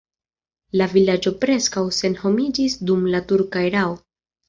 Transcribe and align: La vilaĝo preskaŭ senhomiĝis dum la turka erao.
La 0.81 0.87
vilaĝo 0.93 1.35
preskaŭ 1.45 1.85
senhomiĝis 2.01 2.81
dum 2.91 3.09
la 3.15 3.25
turka 3.33 3.67
erao. 3.73 3.99